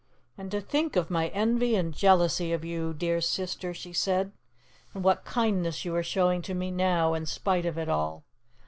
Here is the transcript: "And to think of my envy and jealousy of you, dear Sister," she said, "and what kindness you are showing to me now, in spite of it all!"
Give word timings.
"And 0.35 0.49
to 0.49 0.59
think 0.59 0.95
of 0.95 1.11
my 1.11 1.27
envy 1.27 1.75
and 1.75 1.93
jealousy 1.93 2.51
of 2.53 2.65
you, 2.65 2.91
dear 2.91 3.21
Sister," 3.21 3.71
she 3.71 3.93
said, 3.93 4.31
"and 4.95 5.03
what 5.03 5.25
kindness 5.25 5.85
you 5.85 5.95
are 5.95 6.01
showing 6.01 6.41
to 6.41 6.55
me 6.55 6.71
now, 6.71 7.13
in 7.13 7.27
spite 7.27 7.67
of 7.67 7.77
it 7.77 7.87
all!" 7.87 8.23